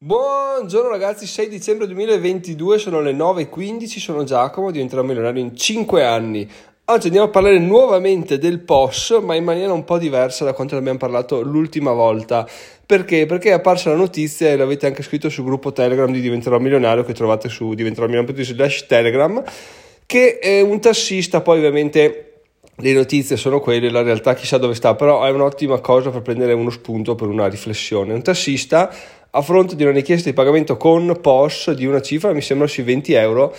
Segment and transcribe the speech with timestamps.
[0.00, 6.48] Buongiorno ragazzi, 6 dicembre 2022, sono le 9.15, sono Giacomo, diventerò milionario in 5 anni.
[6.84, 10.76] Oggi andiamo a parlare nuovamente del POS, ma in maniera un po' diversa da quanto
[10.76, 12.48] abbiamo parlato l'ultima volta.
[12.86, 13.26] Perché?
[13.26, 17.02] Perché è apparsa la notizia e l'avete anche scritto sul gruppo Telegram di Diventerò Milionario
[17.02, 19.42] che trovate su diventeròmilionario.it slash Telegram,
[20.06, 22.28] che è un tassista, poi ovviamente
[22.80, 26.52] le notizie sono quelle, la realtà chissà dove sta, però è un'ottima cosa per prendere
[26.52, 28.14] uno spunto per una riflessione.
[28.14, 28.94] Un tassista
[29.30, 32.82] a fronte di una richiesta di pagamento con POS di una cifra, mi sembra sui
[32.82, 33.54] 20 euro,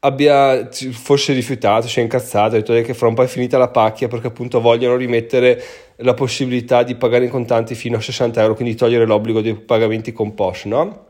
[0.00, 3.68] abbia, fosse rifiutato, si è incazzato, ha detto che fra un po' è finita la
[3.68, 5.62] pacchia perché appunto vogliono rimettere
[5.96, 10.12] la possibilità di pagare in contanti fino a 60 euro, quindi togliere l'obbligo dei pagamenti
[10.12, 11.06] con POS, no?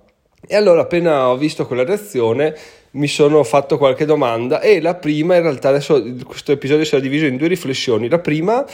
[0.46, 2.56] E allora appena ho visto quella reazione
[2.92, 7.26] mi sono fatto qualche domanda e la prima in realtà adesso questo episodio sarà diviso
[7.26, 8.08] in due riflessioni.
[8.08, 8.64] La prima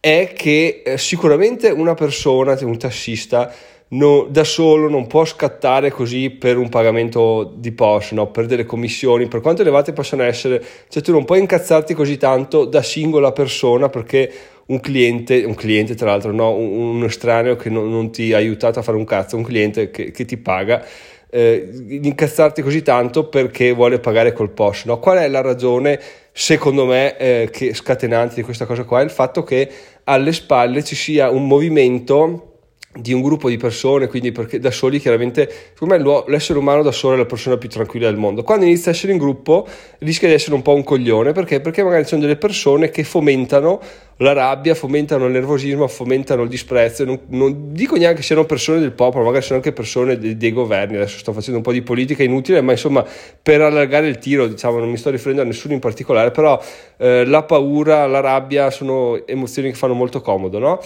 [0.00, 3.52] è che eh, sicuramente una persona, un tassista,
[3.88, 8.30] no, da solo non può scattare così per un pagamento di POS, no?
[8.30, 12.64] per delle commissioni, per quanto elevate possano essere, cioè tu non puoi incazzarti così tanto
[12.64, 14.30] da singola persona perché
[14.66, 16.52] un cliente, un cliente tra l'altro, no?
[16.54, 19.90] un, un estraneo che non, non, ti ha aiutato a fare un cazzo, un cliente
[19.90, 20.84] che, che ti paga,
[21.30, 24.84] eh, incazzarti così tanto perché vuole pagare col POS.
[24.84, 24.98] No?
[24.98, 25.98] Qual è la ragione,
[26.32, 29.00] secondo me, eh, che scatenante di questa cosa qua?
[29.00, 29.70] È il fatto che
[30.04, 32.57] alle spalle ci sia un movimento
[33.00, 36.90] di un gruppo di persone, quindi perché da soli chiaramente, secondo me l'essere umano da
[36.90, 38.42] solo è la persona più tranquilla del mondo.
[38.42, 39.66] Quando inizia a essere in gruppo
[39.98, 41.60] rischia di essere un po' un coglione, perché?
[41.60, 43.80] Perché magari ci sono delle persone che fomentano
[44.20, 48.80] la rabbia, fomentano il nervosismo, fomentano il disprezzo, non, non dico neanche che siano persone
[48.80, 51.82] del popolo, magari sono anche persone dei, dei, governi, adesso sto facendo un po' di
[51.82, 53.04] politica inutile, ma insomma
[53.40, 56.60] per allargare il tiro, diciamo, non mi sto riferendo a nessuno in particolare, però
[56.96, 60.80] eh, la paura, la rabbia sono emozioni che fanno molto comodo, no?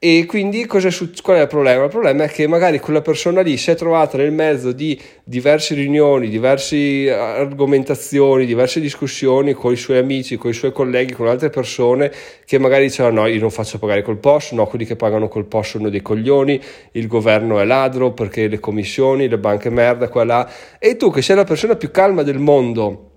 [0.00, 1.82] E quindi qual è il problema?
[1.82, 5.74] Il problema è che magari quella persona lì si è trovata nel mezzo di diverse
[5.74, 11.50] riunioni, diverse argomentazioni, diverse discussioni con i suoi amici, con i suoi colleghi, con altre
[11.50, 12.12] persone
[12.44, 15.46] che magari dicevano no, io non faccio pagare col POS, no, quelli che pagano col
[15.46, 20.22] POS sono dei coglioni, il governo è ladro perché le commissioni, le banche merda, qua
[20.22, 20.48] là.
[20.78, 23.07] E tu che sei la persona più calma del mondo,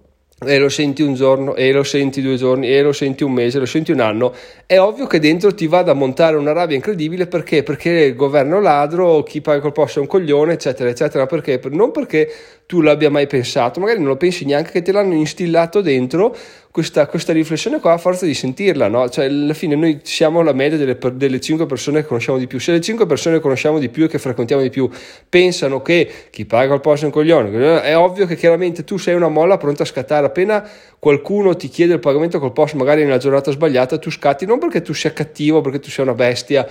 [0.43, 3.59] e lo senti un giorno, e lo senti due giorni, e lo senti un mese,
[3.59, 4.33] lo senti un anno,
[4.65, 7.61] è ovvio che dentro ti vada a montare una rabbia incredibile perché?
[7.61, 11.27] Perché il governo ladro, chi paga col posto è un coglione, eccetera, eccetera.
[11.27, 11.61] Perché?
[11.69, 12.27] Non perché
[12.71, 16.33] tu l'abbia mai pensato, magari non lo pensi neanche che te l'hanno instillato dentro
[16.71, 19.09] questa, questa riflessione qua a forza di sentirla, no?
[19.09, 22.61] Cioè, alla fine noi siamo la media delle, delle 5 persone che conosciamo di più.
[22.61, 24.89] Se le 5 persone che conosciamo di più e che frequentiamo di più
[25.27, 29.15] pensano che chi paga il posto è un coglione, è ovvio che chiaramente tu sei
[29.15, 30.25] una molla pronta a scattare.
[30.25, 30.65] Appena
[30.97, 34.81] qualcuno ti chiede il pagamento col posto, magari nella giornata sbagliata, tu scatti non perché
[34.81, 36.65] tu sia cattivo, perché tu sia una bestia,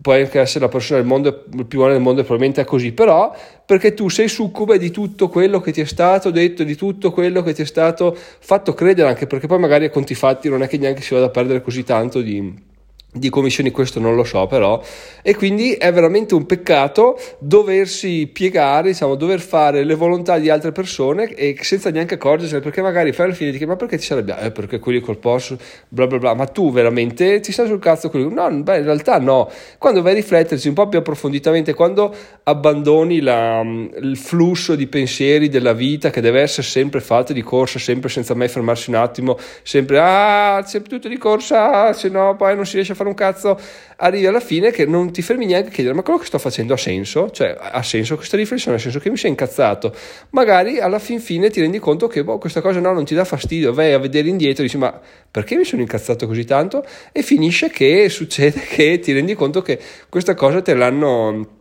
[0.00, 3.34] puoi anche essere la persona del mondo più buona del mondo, probabilmente è così, però
[3.64, 7.42] perché tu sei succube di tutto quello che ti è stato detto, di tutto quello
[7.42, 10.68] che ti è stato fatto credere, anche perché poi magari a conti fatti non è
[10.68, 12.74] che neanche si vada a perdere così tanto di
[13.16, 14.80] di commissioni questo non lo so però.
[15.22, 20.72] E quindi è veramente un peccato doversi piegare diciamo dover fare le volontà di altre
[20.72, 24.04] persone e senza neanche accorgersene perché magari fai la fine di che ma perché ti
[24.04, 26.34] sarebbe eh perché quelli col posto bla bla bla.
[26.34, 28.32] Ma tu veramente ti stai sul cazzo quelli?
[28.32, 29.50] No beh in realtà no.
[29.78, 35.48] Quando vai a rifletterci un po' più approfonditamente quando abbandoni la, il flusso di pensieri
[35.48, 39.36] della vita che deve essere sempre fatto di corsa sempre senza mai fermarsi un attimo
[39.62, 43.08] sempre ah sempre tutto di corsa se no poi non si riesce a fare fare
[43.08, 43.58] un cazzo,
[43.96, 46.74] arrivi alla fine che non ti fermi neanche a chiedere ma quello che sto facendo
[46.74, 47.30] ha senso?
[47.30, 49.94] Cioè ha senso questa riflessione, ha senso che mi sei incazzato?
[50.30, 53.24] Magari alla fin fine ti rendi conto che boh, questa cosa no, non ti dà
[53.24, 54.98] fastidio, vai a vedere indietro e dici ma
[55.30, 56.84] perché mi sono incazzato così tanto?
[57.12, 59.78] E finisce che succede che ti rendi conto che
[60.08, 61.54] questa cosa te l'hanno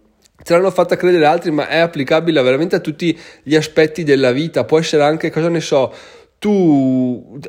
[0.44, 4.64] ce l'hanno fatta credere altri, ma è applicabile veramente a tutti gli aspetti della vita.
[4.64, 5.92] Può essere anche, cosa ne so,
[6.46, 7.40] tu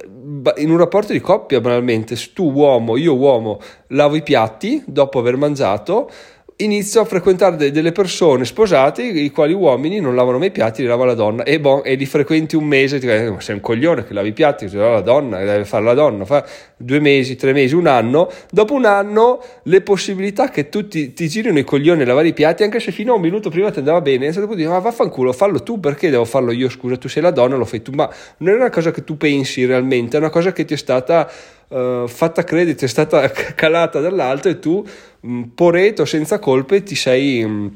[0.57, 5.37] in un rapporto di coppia banalmente, tu uomo, io uomo, lavo i piatti dopo aver
[5.37, 6.11] mangiato
[6.59, 10.83] inizio a frequentare de- delle persone sposate i quali uomini non lavano mai i piatti,
[10.83, 11.43] li lava la donna.
[11.43, 14.33] E, bon, e li frequenti un mese, ti dico, sei un coglione che lavi i
[14.33, 17.87] piatti, ti lava la donna, deve fare la donna, fa due mesi, tre mesi, un
[17.87, 22.33] anno, dopo un anno le possibilità che tu ti, girino i coglioni a lavare i
[22.33, 25.33] piatti, anche se fino a un minuto prima ti andava bene, dopo dici ma vaffanculo,
[25.33, 28.11] fallo tu, perché devo farlo io, scusa, tu sei la donna, lo fai tu, ma
[28.39, 31.31] non è una cosa che tu pensi realmente, è una cosa che ti è stata
[31.69, 34.85] uh, fatta credito, è stata calata dall'alto e tu,
[35.21, 37.45] mh, mm, poreto, senza colpe, ti sei...
[37.45, 37.69] Mh, mm,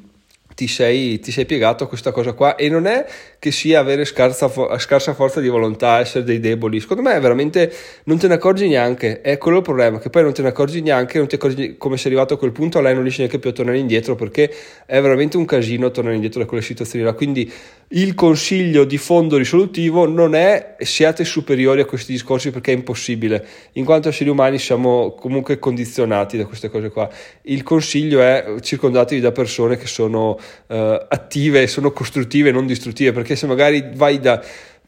[0.61, 2.55] ti sei, ti sei, piegato a questa cosa qua.
[2.55, 3.07] E non è
[3.39, 7.73] che sia avere scarsa, scarsa, forza di volontà, essere dei deboli, secondo me è veramente
[8.05, 10.83] non te ne accorgi neanche, è quello il problema, che poi non te ne accorgi
[10.83, 13.39] neanche, non ti accorgi come sei arrivato a quel punto, a lei non riesci neanche
[13.39, 14.53] più a tornare indietro perché
[14.85, 17.51] è veramente un casino tornare indietro da quelle situazioni là, quindi
[17.93, 23.45] il consiglio di fondo risolutivo non è siate superiori a questi discorsi perché è impossibile,
[23.73, 27.09] in quanto esseri umani siamo comunque condizionati da queste cose qua,
[27.43, 30.75] il consiglio è circondatevi da persone che sono uh,
[31.09, 34.41] attive, sono costruttive, non distruttive, perché se magari vai da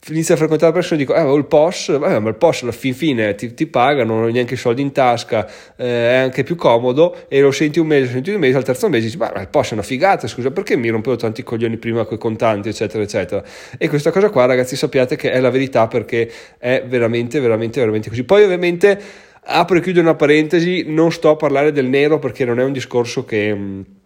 [0.08, 2.72] inizia a frequentare persone e dico, eh, ho il POS, vabbè, ma il POS alla
[2.72, 5.46] fin fine ti, ti paga, non ho neanche soldi in tasca,
[5.76, 8.64] eh, è anche più comodo e lo senti un mese, lo senti due mesi, al
[8.64, 11.76] terzo mese dici, ma il POS è una figata, scusa, perché mi rompevo tanti coglioni
[11.76, 13.44] prima con i contanti, eccetera, eccetera.
[13.78, 16.28] E questa cosa qua, ragazzi, sappiate che è la verità perché
[16.58, 18.24] è veramente, veramente, veramente così.
[18.24, 19.00] Poi ovviamente
[19.44, 22.72] apro e chiudo una parentesi, non sto a parlare del nero perché non è un
[22.72, 24.00] discorso che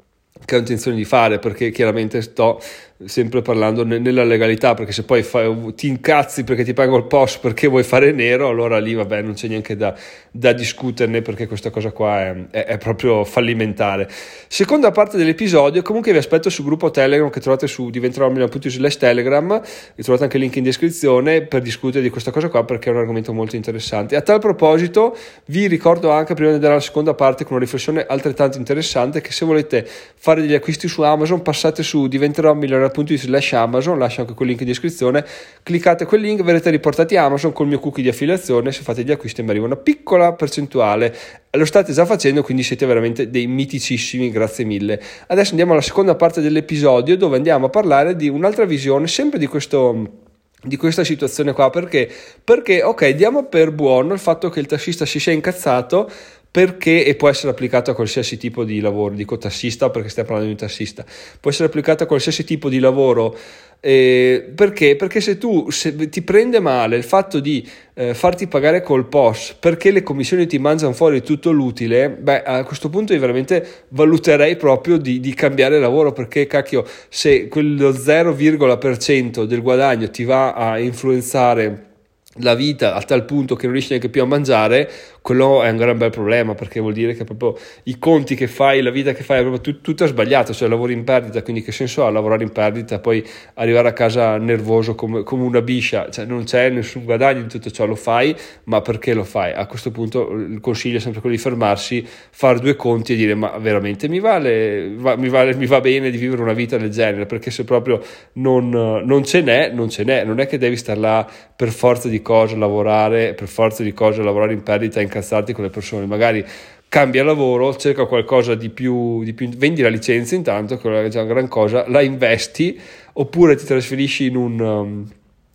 [0.44, 2.60] che ho intenzione di fare perché chiaramente sto
[3.04, 7.40] sempre parlando nella legalità perché se poi fai, ti incazzi perché ti pago il post
[7.40, 9.94] perché vuoi fare nero allora lì vabbè non c'è neanche da,
[10.30, 14.08] da discuterne perché questa cosa qua è, è, è, proprio fallimentare.
[14.48, 19.60] Seconda parte dell'episodio comunque vi aspetto sul gruppo telegram che trovate su diventerò.it slash telegram
[19.94, 22.92] vi trovate anche il link in descrizione per discutere di questa cosa qua perché è
[22.92, 24.16] un argomento molto interessante.
[24.16, 25.14] A tal proposito
[25.46, 29.32] vi ricordo anche prima di andare alla seconda parte con una riflessione altrettanto interessante che
[29.32, 32.54] se volete fare degli acquisti su Amazon passate su diventerò
[32.94, 35.24] milionario www.it slash Amazon, lascio anche quel link in descrizione,
[35.62, 39.42] cliccate quel link, verrete riportati Amazon col mio cookie di affiliazione, se fate gli acquisti
[39.42, 41.14] mi arriva una piccola percentuale,
[41.50, 45.00] lo state già facendo quindi siete veramente dei miticissimi, grazie mille.
[45.26, 49.46] Adesso andiamo alla seconda parte dell'episodio dove andiamo a parlare di un'altra visione, sempre di
[49.46, 50.24] questo
[50.62, 52.10] di questa situazione qua perché?
[52.42, 56.10] Perché ok, diamo per buono il fatto che il tassista si sia incazzato
[56.56, 57.04] perché?
[57.04, 60.58] E può essere applicato a qualsiasi tipo di lavoro, dico tassista perché stiamo parlando di
[60.58, 61.04] un tassista,
[61.38, 63.36] può essere applicato a qualsiasi tipo di lavoro.
[63.78, 64.96] Eh, perché?
[64.96, 69.58] Perché se tu se ti prende male il fatto di eh, farti pagare col POS
[69.60, 74.56] perché le commissioni ti mangiano fuori tutto l'utile, beh, a questo punto io veramente valuterei
[74.56, 80.78] proprio di, di cambiare lavoro perché, cacchio, se quello 0,% del guadagno ti va a
[80.78, 81.95] influenzare
[82.38, 84.90] la vita a tal punto che non riesci neanche più a mangiare,
[85.26, 88.80] quello è un gran bel problema perché vuol dire che proprio i conti che fai,
[88.80, 91.72] la vita che fai è proprio tut- tutta sbagliata, cioè lavori in perdita, quindi che
[91.72, 96.26] senso ha lavorare in perdita, poi arrivare a casa nervoso come, come una biscia, cioè
[96.26, 99.52] non c'è nessun guadagno in tutto ciò, lo fai, ma perché lo fai?
[99.52, 103.34] A questo punto il consiglio è sempre quello di fermarsi, fare due conti e dire
[103.34, 106.90] ma veramente mi vale, va, mi, vale, mi va bene di vivere una vita del
[106.90, 108.00] genere, perché se proprio
[108.34, 112.08] non, non ce n'è, non ce n'è, non è che devi stare là per forza
[112.08, 116.44] di cose lavorare, per forza di cose lavorare in perdita, incazzarti con le persone, magari
[116.88, 121.22] cambia lavoro, cerca qualcosa di più, di più, vendi la licenza intanto, che è già
[121.22, 122.76] una gran cosa, la investi
[123.12, 125.08] oppure ti trasferisci in un, um,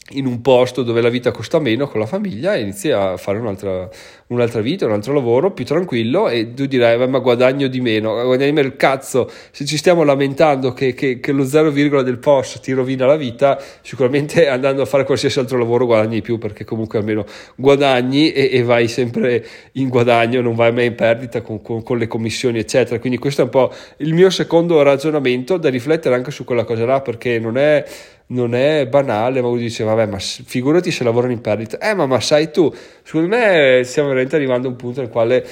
[0.09, 3.37] in un posto dove la vita costa meno con la famiglia e inizi a fare
[3.37, 3.87] un'altra,
[4.27, 8.45] un'altra vita, un altro lavoro più tranquillo e tu dirai ma guadagno di meno, guadagno
[8.45, 12.59] di meno il cazzo, se ci stiamo lamentando che, che, che lo 0, del post
[12.59, 16.65] ti rovina la vita, sicuramente andando a fare qualsiasi altro lavoro guadagni di più perché
[16.65, 17.25] comunque almeno
[17.55, 21.97] guadagni e, e, vai sempre in guadagno, non vai mai in perdita con, con, con
[21.97, 26.31] le commissioni eccetera, quindi questo è un po' il mio secondo ragionamento da riflettere anche
[26.31, 27.85] su quella cosa là perché non è
[28.31, 31.77] non è banale, ma uno dice, vabbè, ma figurati se lavorano in perdita.
[31.77, 32.73] Eh, ma, ma sai tu,
[33.03, 35.45] secondo me stiamo veramente arrivando a un punto nel quale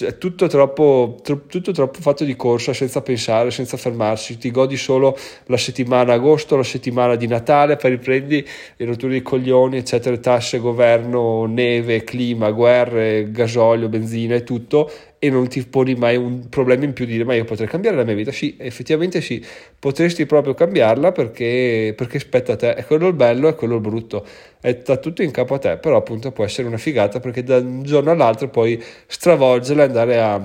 [0.00, 4.76] è tutto troppo, tro, tutto troppo fatto di corsa, senza pensare, senza fermarsi, ti godi
[4.76, 5.16] solo
[5.46, 10.58] la settimana agosto, la settimana di Natale, poi riprendi i rotture di coglioni, eccetera, tasse,
[10.58, 14.90] governo, neve, clima, guerre, gasolio, benzina e tutto,
[15.26, 17.96] e non ti poni mai un problema in più di dire ma io potrei cambiare
[17.96, 18.32] la mia vita.
[18.32, 19.44] Sì effettivamente sì.
[19.78, 22.74] Potresti proprio cambiarla perché, perché spetta a te.
[22.74, 24.24] È quello il bello e quello il brutto.
[24.60, 27.82] È tutto in capo a te però appunto può essere una figata perché da un
[27.82, 30.42] giorno all'altro puoi stravolgerla e andare a,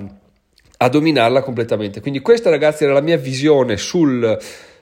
[0.78, 2.02] a dominarla completamente.
[2.02, 4.38] Quindi questa ragazzi era la mia visione sul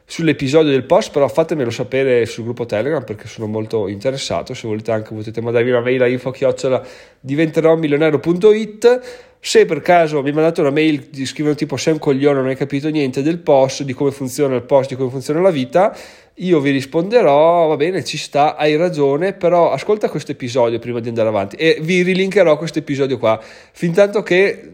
[0.10, 4.56] sull'episodio del post, però fatemelo sapere sul gruppo Telegram perché sono molto interessato.
[4.56, 6.84] Se volete anche potete mandarmi una mail a info chiocciola
[7.20, 12.40] diventerò milionario.it se per caso mi mandate una mail di scrivere tipo sei un coglione,
[12.40, 15.50] non hai capito niente del post, di come funziona il post, di come funziona la
[15.50, 15.96] vita,
[16.42, 21.10] io vi risponderò, va bene, ci sta, hai ragione, però ascolta questo episodio prima di
[21.10, 23.40] andare avanti e vi rilinkerò questo episodio qua,
[23.72, 24.72] fin tanto che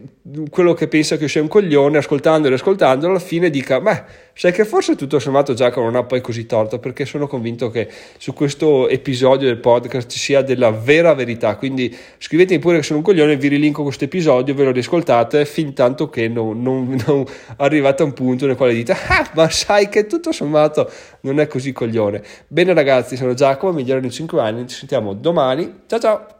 [0.50, 4.02] quello che pensa che io sia un coglione, ascoltandolo e ascoltandolo, alla fine dica, beh,
[4.34, 7.88] sai che forse tutto sommato Giacomo non ha poi così torto, perché sono convinto che
[8.18, 12.98] su questo episodio del podcast ci sia della vera verità, quindi scrivetemi pure che sono
[12.98, 17.24] un coglione, vi rilinko questo episodio, ve lo riscoltate, fin tanto che non, non, non
[17.58, 21.46] arrivate a un punto nel quale dite, ah, ma sai che tutto sommato non è
[21.56, 22.22] così coglione.
[22.46, 26.35] Bene ragazzi, sono Giacomo, migliorano in 5 anni, ci sentiamo domani, ciao ciao!